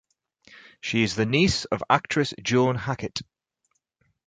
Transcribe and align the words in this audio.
She 0.81 1.03
is 1.03 1.13
the 1.13 1.27
niece 1.27 1.65
of 1.65 1.83
actress 1.87 2.33
Joan 2.41 2.73
Hackett. 2.73 3.21